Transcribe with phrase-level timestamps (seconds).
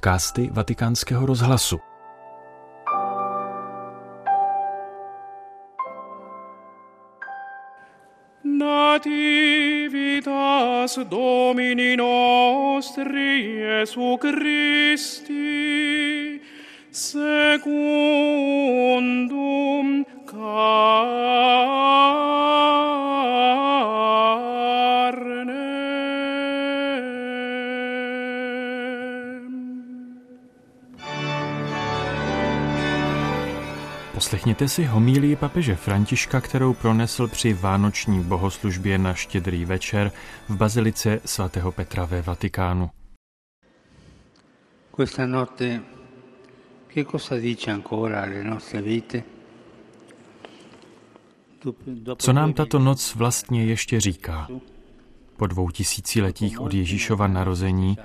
[0.00, 1.76] podcasty Vatikánského rozhlasu.
[8.44, 9.76] Nativitas
[11.04, 15.60] Domini nostri Jesu Christi
[16.90, 17.89] secundum
[34.20, 40.12] Poslechněte si homílii papeže Františka, kterou pronesl při vánoční bohoslužbě na štědrý večer
[40.48, 42.90] v bazilice svatého Petra ve Vatikánu.
[44.96, 45.80] Questa notte
[46.94, 49.22] che cosa dice ancora alle nostre vite?
[52.18, 54.48] Co nám tato noc vlastně ještě říká?
[55.36, 57.98] Po dvou tisíciletích od Ježíšova narození,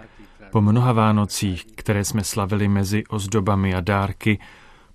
[0.52, 4.40] po mnoha Vánocích, které jsme slavili mezi ozdobami a dárky,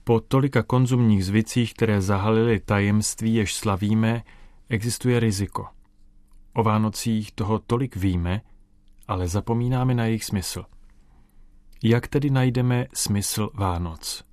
[0.05, 4.23] po tolika konzumních zvicích, které zahalily tajemství, jež slavíme,
[4.69, 5.67] existuje riziko.
[6.53, 8.41] O Vánocích toho tolik víme,
[9.09, 10.65] ale zapomínáme na jejich smysl.
[11.83, 14.25] Jak tedy najdeme smysl Vánoc?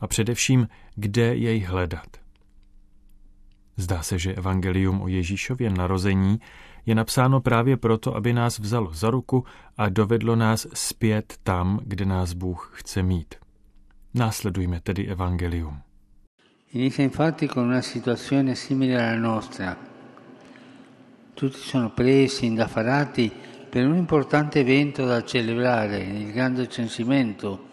[0.00, 2.16] A především, kde jej hledat?
[3.76, 6.40] Zdá se, že evangelium o Ježíšově narození
[6.86, 9.44] je napsáno právě proto, aby nás vzalo za ruku
[9.76, 13.34] a dovedlo nás zpět tam, kde nás Bůh chce mít.
[14.14, 15.82] Následujme tedy evangelium.
[16.70, 19.76] Inizia infatti con una situazione simile alla nostra.
[21.34, 23.32] Tutti sono presi, indaffarati
[23.70, 27.68] per un importante evento da celebrare, il grande censimento,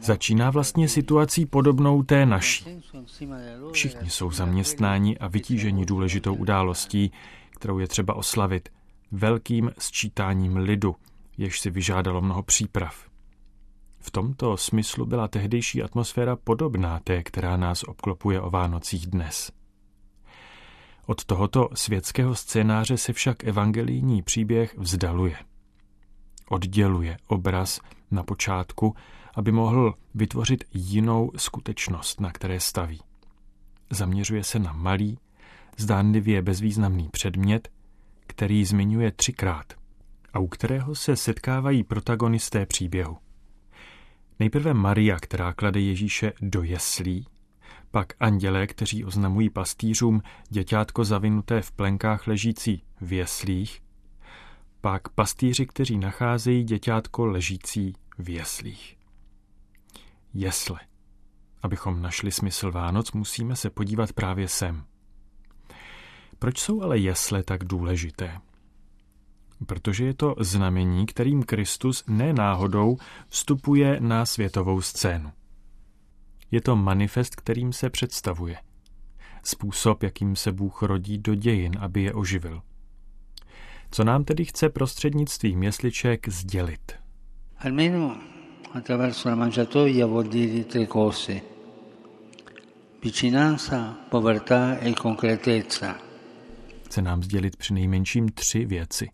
[0.00, 2.64] Začíná vlastně situací podobnou té naší.
[3.72, 7.12] Všichni jsou zaměstnáni a vytíženi důležitou událostí,
[7.50, 8.68] kterou je třeba oslavit,
[9.12, 10.96] velkým sčítáním lidu,
[11.38, 13.07] jež si vyžádalo mnoho příprav.
[14.18, 19.52] Tomto smyslu byla tehdejší atmosféra podobná té, která nás obklopuje o Vánocích dnes.
[21.06, 25.36] Od tohoto světského scénáře se však evangelijní příběh vzdaluje.
[26.48, 27.80] Odděluje obraz
[28.10, 28.94] na počátku,
[29.34, 33.00] aby mohl vytvořit jinou skutečnost, na které staví.
[33.90, 35.18] Zaměřuje se na malý,
[35.76, 37.68] zdánlivě bezvýznamný předmět,
[38.26, 39.72] který zmiňuje třikrát
[40.32, 43.16] a u kterého se setkávají protagonisté příběhu.
[44.38, 47.26] Nejprve Maria, která klade Ježíše do jeslí,
[47.90, 53.82] pak andělé, kteří oznamují pastýřům děťátko zavinuté v plenkách ležící v jeslích,
[54.80, 58.96] pak pastýři, kteří nacházejí děťátko ležící v jeslích.
[60.34, 60.80] Jesle.
[61.62, 64.84] Abychom našli smysl Vánoc, musíme se podívat právě sem.
[66.38, 68.40] Proč jsou ale jesle tak důležité?
[69.66, 72.96] Protože je to znamení, kterým Kristus nenáhodou
[73.28, 75.32] vstupuje na světovou scénu.
[76.50, 78.56] Je to manifest, kterým se představuje.
[79.42, 82.62] Způsob, jakým se Bůh rodí do dějin, aby je oživil.
[83.90, 86.92] Co nám tedy chce prostřednictvím jesliček sdělit?
[87.58, 88.16] Almeno
[88.74, 91.40] attraverso la mangiatoia vuol dire tre cose.
[93.02, 95.96] Vicinanza, povertà e concretezza.
[96.84, 99.08] Chce nám sdělit při nejmenším tři věci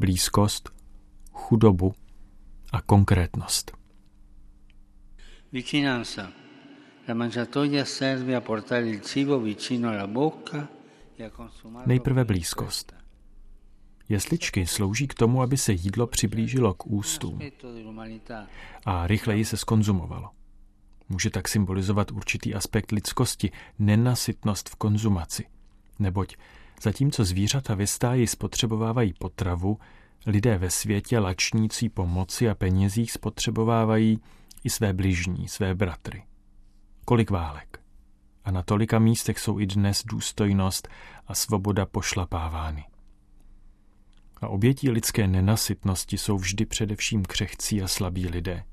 [0.00, 0.70] blízkost,
[1.32, 1.94] chudobu
[2.72, 3.72] a konkrétnost.
[5.52, 6.32] Vicinanza.
[7.08, 10.68] La mangiatoia serve a portare il cibo vicino alla bocca
[11.18, 11.30] e
[11.86, 12.94] Nejprve blízkost.
[14.08, 17.38] Jesličky slouží k tomu, aby se jídlo přiblížilo k ústům
[18.86, 20.30] a rychleji se skonzumovalo.
[21.08, 25.46] Může tak symbolizovat určitý aspekt lidskosti, nenasytnost v konzumaci,
[25.98, 26.36] neboť
[26.82, 29.78] Zatímco zvířata ve stáji spotřebovávají potravu,
[30.26, 34.20] lidé ve světě lačnící po moci a penězích spotřebovávají
[34.64, 36.22] i své bližní, své bratry.
[37.04, 37.80] Kolik válek.
[38.44, 40.88] A na tolika místech jsou i dnes důstojnost
[41.26, 42.84] a svoboda pošlapávány.
[44.40, 48.64] A obětí lidské nenasytnosti jsou vždy především křehcí a slabí lidé.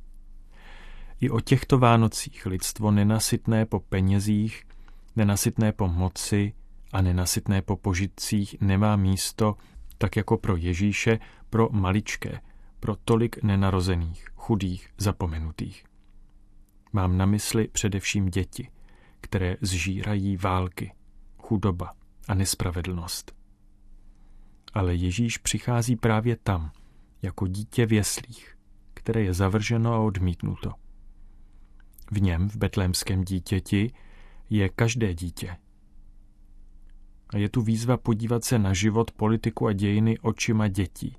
[1.21, 4.63] I o těchto Vánocích lidstvo nenasytné po penězích,
[5.15, 6.53] nenasytné po moci,
[6.94, 9.56] a nenasytné po požitcích nemá místo,
[9.98, 11.19] tak jako pro Ježíše,
[11.50, 12.42] pro maličké,
[12.80, 15.86] pro tolik nenarozených, chudých, zapomenutých.
[16.94, 18.69] Mám na mysli především děti,
[19.22, 20.94] které zžírají války,
[21.38, 21.94] chudoba
[22.28, 23.36] a nespravedlnost.
[24.74, 26.72] Ale Ježíš přichází právě tam,
[27.22, 28.57] jako dítě v jeslích,
[28.94, 30.72] které je zavrženo a odmítnuto.
[32.12, 33.94] V něm, v betlémském dítěti,
[34.50, 35.57] je každé dítě,
[37.29, 41.18] a je tu výzva podívat se na život, politiku a dějiny očima dětí.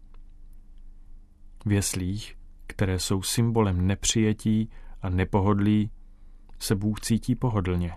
[1.66, 4.70] V jeslích, které jsou symbolem nepřijetí
[5.02, 5.90] a nepohodlí,
[6.58, 7.92] se Bůh cítí pohodlně.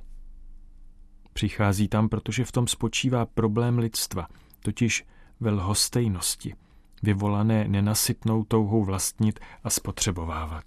[1.33, 4.27] Přichází tam, protože v tom spočívá problém lidstva,
[4.59, 5.05] totiž
[5.39, 6.55] ve lhostejnosti,
[7.03, 10.63] vyvolané nenasytnou touhou vlastnit a spotřebovávat.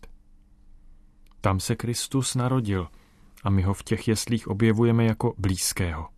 [1.41, 2.89] Tam se Kristus narodil
[3.43, 6.14] a my ho v těch jeslích objevujeme jako blízkého.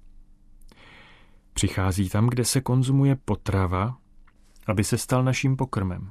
[1.56, 3.98] Přichází tam, kde se konzumuje potrava,
[4.66, 6.10] aby se stal naším pokrmem.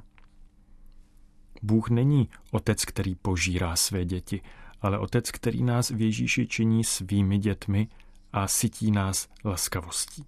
[1.62, 4.40] Bůh není otec, který požírá své děti,
[4.80, 7.88] ale otec, který nás v Ježíši činí svými dětmi
[8.32, 10.24] a sytí nás laskavostí.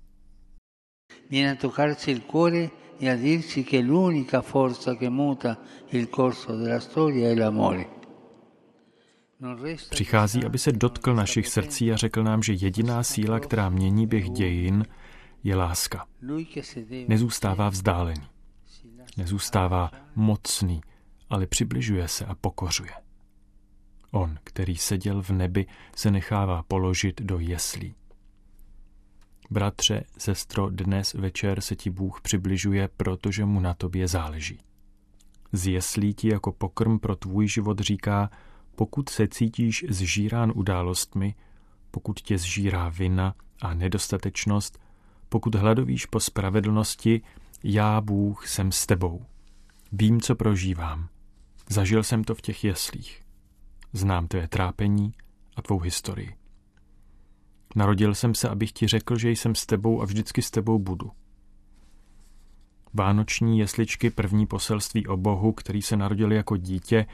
[1.30, 5.58] Viene a toccarci il cuore e a dirci che l'unica forza che muta
[5.90, 7.84] il corso della storia è l'amore.
[9.90, 14.30] Přichází, aby se dotkl našich srdcí a řekl nám, že jediná síla, která mění běh
[14.30, 14.84] dějin,
[15.44, 16.06] je láska.
[17.08, 18.26] Nezůstává vzdálený.
[19.16, 20.80] Nezůstává mocný,
[21.30, 22.90] ale přibližuje se a pokořuje.
[24.10, 27.94] On, který seděl v nebi, se nechává položit do jeslí.
[29.50, 34.60] Bratře, sestro, dnes večer se ti Bůh přibližuje, protože mu na tobě záleží.
[35.52, 38.30] Z jeslí ti jako pokrm pro tvůj život říká,
[38.74, 41.34] pokud se cítíš zžírán událostmi,
[41.90, 44.78] pokud tě zžírá vina a nedostatečnost,
[45.28, 47.20] pokud hladovíš po spravedlnosti,
[47.64, 49.26] já, Bůh, jsem s tebou.
[49.92, 51.08] Vím, co prožívám.
[51.70, 53.22] Zažil jsem to v těch jeslích.
[53.92, 55.12] Znám tvé trápení
[55.56, 56.36] a tvou historii.
[57.76, 61.10] Narodil jsem se, abych ti řekl, že jsem s tebou a vždycky s tebou budu.
[62.94, 67.06] Vánoční jesličky první poselství o Bohu, který se narodil jako dítě,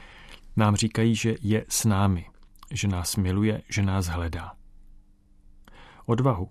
[0.55, 2.25] nám říkají, že je s námi,
[2.71, 4.53] že nás miluje, že nás hledá.
[6.05, 6.49] Odvahu.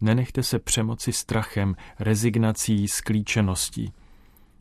[0.00, 3.92] Nenechte se přemoci strachem, rezignací, sklíčeností.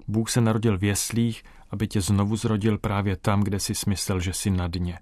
[0.07, 4.33] Bůh se narodil v jeslích, aby tě znovu zrodil právě tam, kde si smyslel, že
[4.33, 4.99] jsi na dně.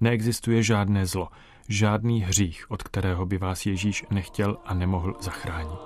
[0.00, 1.28] Neexistuje žádné zlo,
[1.68, 5.80] žádný hřích, od kterého by vás Ježíš nechtěl a nemohl zachránit.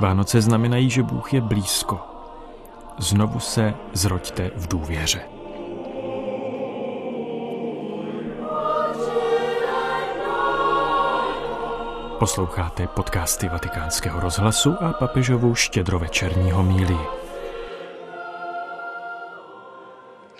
[0.00, 2.00] Vánoce znamenají, že Bůh je blízko.
[2.98, 5.43] Znovu se zroďte v důvěře.
[12.18, 17.06] Posloucháte podcasty Vatikánského rozhlasu a papežovou štědrovečerní homílii.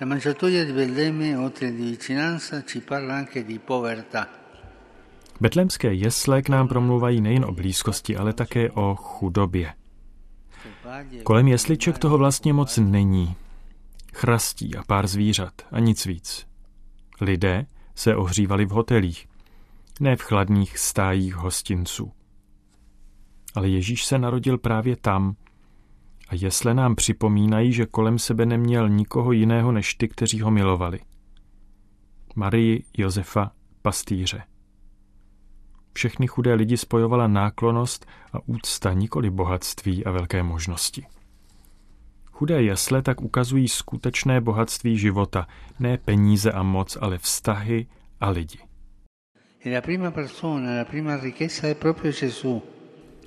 [0.00, 4.26] La mangiatoia di Betlemme, oltre di vicinanza, ci parla anche di povertà.
[5.40, 9.72] Betlémské jesle k nám promluvají nejen o blízkosti, ale také o chudobě.
[11.22, 13.36] Kolem jesliček toho vlastně moc není.
[14.14, 16.46] Chrastí a pár zvířat a nic víc.
[17.20, 19.26] Lidé se ohřívali v hotelích,
[20.00, 22.12] ne v chladných stájích hostinců.
[23.54, 25.36] Ale Ježíš se narodil právě tam,
[26.28, 31.00] a jesle nám připomínají, že kolem sebe neměl nikoho jiného než ty, kteří ho milovali.
[32.34, 33.50] Marii, Josefa,
[33.82, 34.42] pastýře.
[35.92, 41.06] Všechny chudé lidi spojovala náklonost a úcta, nikoli bohatství a velké možnosti.
[42.32, 45.46] Chudé jesle tak ukazují skutečné bohatství života,
[45.78, 47.86] ne peníze a moc, ale vztahy
[48.20, 48.58] a lidi.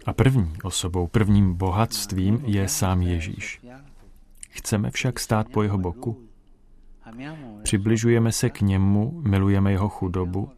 [0.06, 3.62] A první osobou, prvním bohatstvím je sám Ježíš.
[4.50, 6.28] Chceme však stát po jeho boku?
[7.64, 10.52] Přibližujeme se k němu, milujeme jeho chudobu,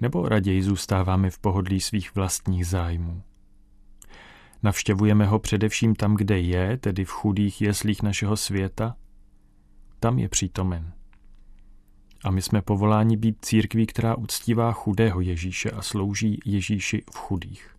[0.00, 3.22] nebo raději zůstáváme v pohodlí svých vlastních zájmů?
[4.62, 8.96] Navštěvujeme ho především tam, kde je, tedy v chudých jeslích našeho světa?
[10.00, 10.92] Tam je přítomen.
[12.24, 17.76] A my jsme povoláni být církví, která uctívá chudého Ježíše a slouží Ježíši v chudých.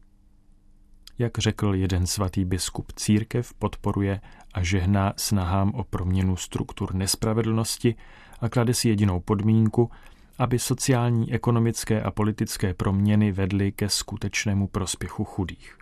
[1.20, 4.22] Jak řekl jeden svatý biskup, církev podporuje
[4.54, 7.96] a žehná snahám o proměnu struktur nespravedlnosti
[8.40, 9.92] a klade si jedinou podmínku,
[10.38, 15.81] aby sociální, ekonomické a politické proměny vedly ke skutečnému prospěchu chudých.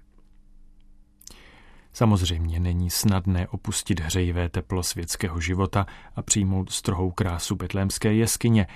[1.94, 8.68] Samozřejmě není snadné opustit hřejivé teplo světského života a přijmout strohou krásu betlémské jeskyně,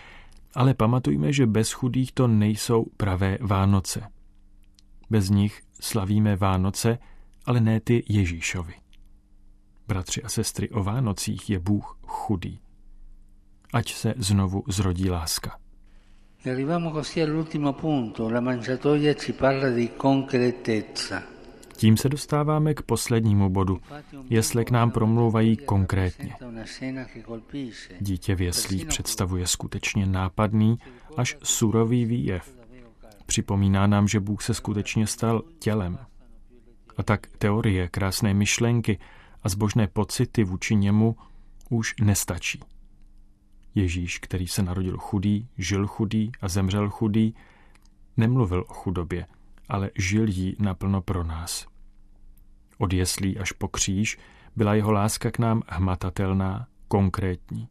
[0.55, 4.01] ale pamatujme, že bez chudých to nejsou pravé Vánoce.
[5.09, 6.97] Bez nich slavíme Vánoce,
[7.45, 8.73] ale ne ty Ježíšovi.
[9.87, 12.59] Bratři a sestry, o Vánocích je Bůh chudý.
[13.73, 15.57] Ať se znovu zrodí láska.
[16.45, 18.29] Arriviamo così all'ultimo punto.
[18.29, 21.32] La mangiatoia ci parla di concretezza.
[21.83, 23.79] Tím se dostáváme k poslednímu bodu.
[24.29, 26.35] Jesle k nám promlouvají konkrétně.
[27.99, 30.77] Dítě v jeslích představuje skutečně nápadný
[31.17, 32.57] až surový výjev.
[33.25, 35.99] Připomíná nám, že Bůh se skutečně stal tělem.
[36.97, 38.99] A tak teorie, krásné myšlenky
[39.41, 41.15] a zbožné pocity vůči němu
[41.69, 42.59] už nestačí.
[43.75, 47.35] Ježíš, který se narodil chudý, žil chudý a zemřel chudý,
[48.17, 49.25] nemluvil o chudobě,
[49.69, 51.72] ale žil jí naplno pro nás.
[52.83, 54.17] Od jeslí až po kříž
[54.55, 57.67] byla jeho láska k nám hmatatelná, konkrétní.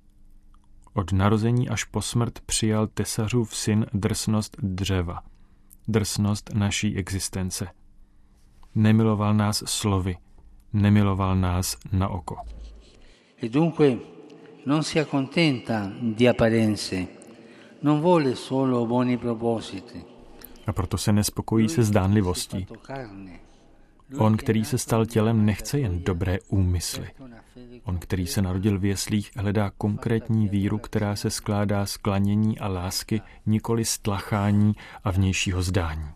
[0.95, 5.23] Od narození až po smrt přijal tesařův syn drsnost dřeva,
[5.89, 7.69] drsnost naší existence.
[8.75, 10.17] Nemiloval nás slovy,
[10.73, 12.37] nemiloval nás na oko.
[13.43, 13.99] E dunque
[14.67, 17.07] non si accontenta di apparenze,
[17.83, 20.05] non vuole solo buoni propositi.
[20.67, 22.67] A proto se nespokojí se zdánlivostí.
[24.19, 27.09] On, který se stal tělem, nechce jen dobré úmysly.
[27.85, 32.69] On, který se narodil v jeslích, hledá konkrétní víru, která se skládá z klanění a
[32.69, 34.73] lásky, nikoli stlachání
[35.05, 36.09] a vnějšího zdání.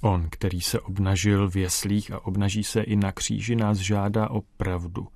[0.00, 4.40] On, který se obnažil v jeslích a obnaží se i na kříži, nás žádá o
[4.56, 5.08] pravdu,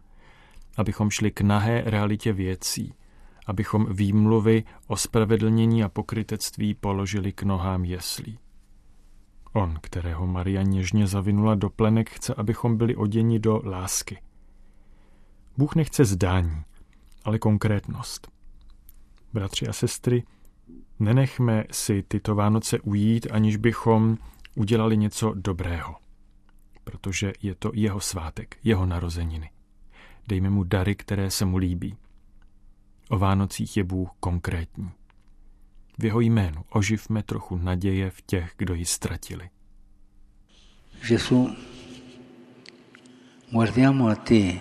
[0.76, 2.94] abychom šli k nahé realitě věcí,
[3.46, 8.38] abychom výmluvy o spravedlnění a pokrytectví položili k nohám jeslí.
[9.52, 14.22] On, kterého Maria něžně zavinula do plenek, chce, abychom byli oděni do lásky.
[15.56, 16.62] Bůh nechce zdání,
[17.24, 18.28] ale konkrétnost.
[19.32, 20.22] Bratři a sestry,
[20.98, 24.18] nenechme si tyto Vánoce ujít, aniž bychom
[24.54, 25.94] udělali něco dobrého,
[26.84, 29.50] protože je to jeho svátek, jeho narozeniny.
[30.28, 31.96] Dejme mu dary, které se mu líbí.
[33.10, 34.90] O Vánocích je Bůh konkrétní.
[35.98, 39.50] V jeho jménu oživme trochu naděje v těch, kdo ji ztratili.
[41.08, 41.56] Gesù,
[43.50, 44.58] guardiamo a te,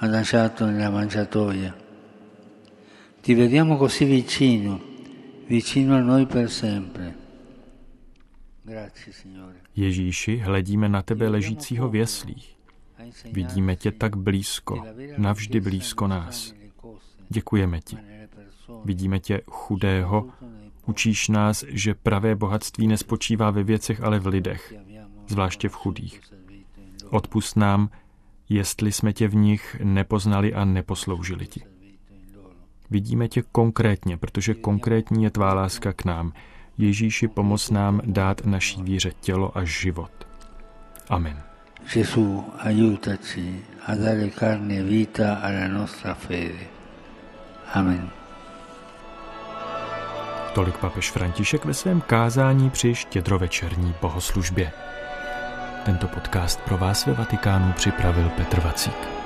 [0.00, 1.74] adagiato nella mangiatoia.
[3.20, 4.80] Ti vediamo così vicino,
[5.48, 7.14] vicino a noi per sempre.
[8.64, 9.60] Grazie, Signore.
[9.76, 12.56] Ježíši, hledíme na tebe ležícího v jeslích.
[13.32, 14.84] Vidíme tě tak blízko,
[15.18, 16.54] navždy blízko nás.
[17.28, 17.96] Děkujeme ti.
[18.84, 20.28] Vidíme tě chudého,
[20.86, 24.74] učíš nás, že pravé bohatství nespočívá ve věcech, ale v lidech,
[25.28, 26.20] zvláště v chudých.
[27.10, 27.90] Odpust nám,
[28.48, 31.62] jestli jsme tě v nich nepoznali a neposloužili ti.
[32.90, 36.32] Vidíme tě konkrétně, protože konkrétní je tvá láska k nám.
[36.78, 40.10] Ježíši, pomoz nám dát naší víře tělo a život.
[41.08, 41.42] Amen.
[41.94, 46.68] Gesù, aiutaci a dare carne e vita alla nostra fede.
[47.74, 48.19] Amen.
[50.54, 54.72] Tolik papež František ve svém kázání při štědrovečerní bohoslužbě.
[55.84, 59.19] Tento podcast pro vás ve Vatikánu připravil Petr Vacík.